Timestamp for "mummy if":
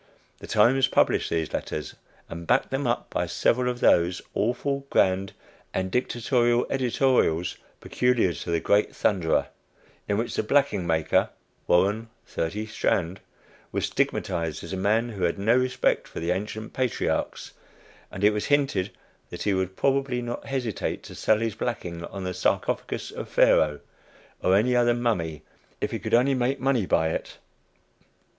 24.95-25.91